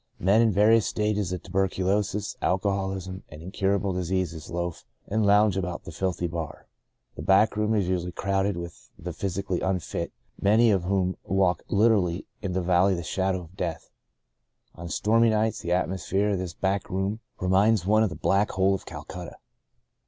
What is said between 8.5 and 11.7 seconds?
with the physically unfit, many of whom walk